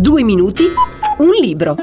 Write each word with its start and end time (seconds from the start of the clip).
Due 0.00 0.22
minuti, 0.22 0.62
un 1.18 1.30
libro. 1.42 1.74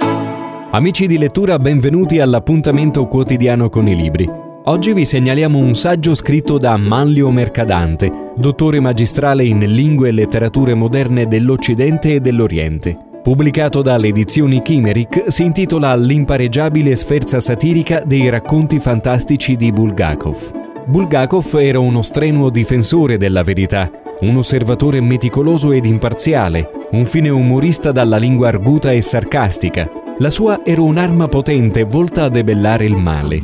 Amici 0.72 1.06
di 1.06 1.18
lettura, 1.18 1.60
benvenuti 1.60 2.22
all'appuntamento 2.22 3.08
quotidiano 3.08 3.68
con 3.68 3.90
i 3.90 3.94
libri. 3.94 4.26
Oggi 4.68 4.94
vi 4.94 5.04
segnaliamo 5.04 5.58
un 5.58 5.76
saggio 5.76 6.16
scritto 6.16 6.58
da 6.58 6.78
Manlio 6.78 7.30
Mercadante, 7.30 8.32
dottore 8.38 8.80
magistrale 8.80 9.44
in 9.44 9.60
lingue 9.60 10.08
e 10.08 10.12
letterature 10.14 10.74
moderne 10.76 11.28
dell'Occidente 11.28 12.14
e 12.14 12.22
dell'Oriente. 12.22 12.98
Pubblicato 13.22 13.82
dalle 13.82 14.08
edizioni 14.08 14.62
Chimeric, 14.62 15.30
si 15.30 15.44
intitola 15.44 15.94
L'impareggiabile 15.94 16.96
sferza 16.96 17.42
satirica 17.42 18.02
dei 18.06 18.30
racconti 18.30 18.80
fantastici 18.80 19.58
di 19.58 19.74
Bulgakov. 19.74 20.54
Bulgakov 20.86 21.54
era 21.56 21.80
uno 21.80 22.02
strenuo 22.02 22.50
difensore 22.50 23.18
della 23.18 23.44
verità, 23.44 23.92
un 24.22 24.38
osservatore 24.38 25.02
meticoloso 25.02 25.72
ed 25.72 25.86
imparziale, 25.86 26.88
un 26.92 27.06
fine 27.06 27.30
umorista 27.30 27.92
dalla 27.92 28.18
lingua 28.18 28.48
arguta 28.48 28.92
e 28.92 29.02
sarcastica. 29.02 29.90
La 30.20 30.30
sua 30.30 30.62
era 30.64 30.82
un'arma 30.82 31.28
potente 31.28 31.84
volta 31.84 32.24
a 32.24 32.30
debellare 32.30 32.86
il 32.86 32.96
male. 32.96 33.44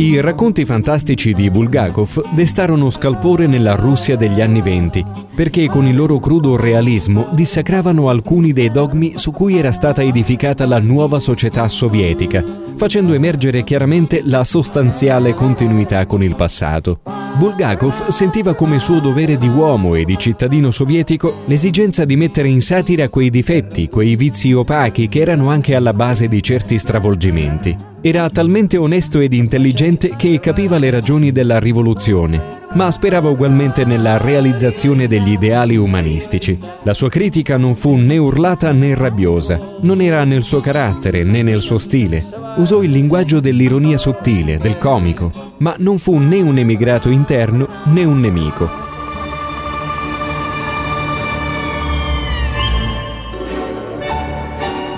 I 0.00 0.18
racconti 0.18 0.64
fantastici 0.64 1.34
di 1.34 1.50
Bulgakov 1.50 2.30
destarono 2.30 2.88
scalpore 2.88 3.46
nella 3.46 3.74
Russia 3.74 4.16
degli 4.16 4.40
anni 4.40 4.62
venti, 4.62 5.04
perché 5.34 5.68
con 5.68 5.86
il 5.86 5.94
loro 5.94 6.18
crudo 6.18 6.56
realismo 6.56 7.28
dissacravano 7.32 8.08
alcuni 8.08 8.54
dei 8.54 8.70
dogmi 8.70 9.18
su 9.18 9.30
cui 9.30 9.58
era 9.58 9.72
stata 9.72 10.00
edificata 10.02 10.64
la 10.64 10.78
nuova 10.78 11.18
società 11.18 11.68
sovietica, 11.68 12.42
facendo 12.76 13.12
emergere 13.12 13.62
chiaramente 13.62 14.22
la 14.24 14.42
sostanziale 14.42 15.34
continuità 15.34 16.06
con 16.06 16.22
il 16.22 16.34
passato. 16.34 17.00
Bulgakov 17.36 18.08
sentiva 18.08 18.54
come 18.54 18.78
suo 18.78 19.00
dovere 19.00 19.36
di 19.36 19.48
uomo 19.48 19.96
e 19.96 20.06
di 20.06 20.16
cittadino 20.16 20.70
sovietico 20.70 21.42
l'esigenza 21.44 22.06
di 22.06 22.16
mettere 22.16 22.48
in 22.48 22.62
satira 22.62 23.10
quei 23.10 23.28
difetti, 23.28 23.90
quei 23.90 24.16
vizi 24.16 24.50
opachi 24.54 25.08
che 25.08 25.20
erano 25.20 25.50
anche 25.50 25.74
alla 25.74 25.92
base 25.92 26.26
di 26.26 26.42
certi 26.42 26.78
stravolgimenti. 26.78 27.89
Era 28.02 28.30
talmente 28.30 28.78
onesto 28.78 29.20
ed 29.20 29.34
intelligente 29.34 30.14
che 30.16 30.40
capiva 30.40 30.78
le 30.78 30.88
ragioni 30.88 31.32
della 31.32 31.58
rivoluzione, 31.58 32.40
ma 32.72 32.90
sperava 32.90 33.28
ugualmente 33.28 33.84
nella 33.84 34.16
realizzazione 34.16 35.06
degli 35.06 35.32
ideali 35.32 35.76
umanistici. 35.76 36.58
La 36.84 36.94
sua 36.94 37.10
critica 37.10 37.58
non 37.58 37.74
fu 37.74 37.96
né 37.96 38.16
urlata 38.16 38.72
né 38.72 38.94
rabbiosa, 38.94 39.76
non 39.82 40.00
era 40.00 40.24
nel 40.24 40.42
suo 40.42 40.60
carattere 40.60 41.24
né 41.24 41.42
nel 41.42 41.60
suo 41.60 41.76
stile. 41.76 42.24
Usò 42.56 42.82
il 42.82 42.90
linguaggio 42.90 43.38
dell'ironia 43.38 43.98
sottile, 43.98 44.56
del 44.56 44.78
comico, 44.78 45.52
ma 45.58 45.74
non 45.76 45.98
fu 45.98 46.16
né 46.16 46.40
un 46.40 46.56
emigrato 46.56 47.10
interno 47.10 47.68
né 47.92 48.04
un 48.04 48.18
nemico. 48.18 48.89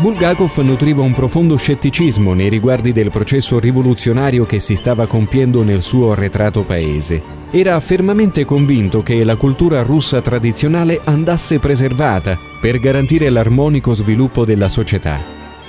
Bulgakov 0.02 0.56
nutriva 0.64 1.00
un 1.00 1.12
profondo 1.12 1.54
scetticismo 1.54 2.34
nei 2.34 2.48
riguardi 2.48 2.90
del 2.90 3.12
processo 3.12 3.60
rivoluzionario 3.60 4.44
che 4.44 4.58
si 4.58 4.74
stava 4.74 5.06
compiendo 5.06 5.62
nel 5.62 5.80
suo 5.80 6.10
arretrato 6.10 6.64
paese. 6.64 7.22
Era 7.52 7.78
fermamente 7.78 8.44
convinto 8.44 9.04
che 9.04 9.22
la 9.22 9.36
cultura 9.36 9.82
russa 9.82 10.20
tradizionale 10.20 11.00
andasse 11.04 11.60
preservata 11.60 12.36
per 12.60 12.80
garantire 12.80 13.30
l'armonico 13.30 13.94
sviluppo 13.94 14.44
della 14.44 14.68
società. 14.68 15.22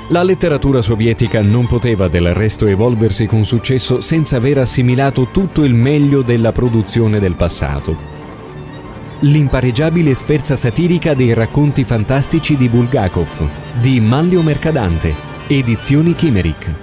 La 0.07 0.23
letteratura 0.23 0.81
sovietica 0.81 1.43
non 1.43 1.67
poteva 1.67 2.07
del 2.07 2.33
resto 2.33 2.65
evolversi 2.65 3.27
con 3.27 3.45
successo 3.45 4.01
senza 4.01 4.37
aver 4.37 4.57
assimilato 4.57 5.27
tutto 5.31 5.63
il 5.63 5.75
meglio 5.75 6.23
della 6.23 6.51
produzione 6.51 7.19
del 7.19 7.35
passato 7.35 8.13
l'impareggiabile 9.23 10.13
sferza 10.13 10.57
satirica 10.57 11.13
dei 11.13 11.33
racconti 11.33 11.85
fantastici 11.85 12.57
di 12.57 12.67
Bulgakov, 12.67 13.47
di 13.79 14.01
Manlio 14.01 14.41
Mercadante, 14.41 15.15
edizioni 15.47 16.13
Chimeric. 16.13 16.82